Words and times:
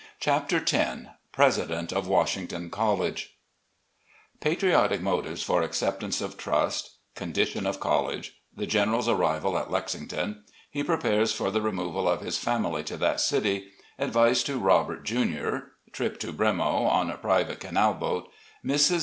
CHAPTER 0.19 0.57
X 0.67 0.73
President 1.31 1.93
op 1.93 2.05
Washington 2.05 2.71
College 2.71 3.37
PATRIOTIC 4.39 4.99
MOTIVES 4.99 5.43
FOR 5.43 5.61
ACCEPTANCE 5.61 6.21
OF 6.21 6.37
TRUST— 6.37 6.95
CON 7.15 7.31
DITION 7.31 7.67
OP 7.67 7.79
COLLEGE— 7.79 8.33
THE 8.57 8.65
GENERAL's 8.65 9.07
ARRIVAL 9.07 9.59
AT 9.59 9.69
LEXINGTON— 9.69 10.43
HE 10.71 10.83
PREPARES 10.83 11.33
FOR 11.33 11.51
THE 11.51 11.61
REMOVAL 11.61 12.07
OP 12.07 12.21
HIS 12.23 12.39
FAMILY 12.39 12.83
TO 12.83 12.97
THAT 12.97 13.21
CITY— 13.21 13.67
ADVICE 13.99 14.41
TO 14.41 14.57
ROBERT, 14.57 15.03
JUNIOR— 15.03 15.71
^TRIP 15.93 16.17
TO 16.17 16.33
"bREMO" 16.33 16.87
ON 16.89 17.15
PRIVATE 17.19 17.59
CANAL 17.59 17.93
BOAT— 17.93 18.27
^MRS. 18.65 18.99